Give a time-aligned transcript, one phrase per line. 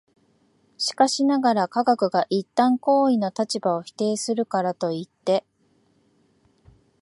[0.79, 5.45] しかしながら、科学が一旦行為の立場を否定するからといって、